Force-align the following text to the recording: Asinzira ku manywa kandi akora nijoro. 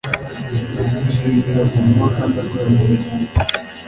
Asinzira 1.11 1.61
ku 1.71 1.77
manywa 1.85 2.07
kandi 2.17 2.35
akora 2.43 2.67
nijoro. 2.73 3.11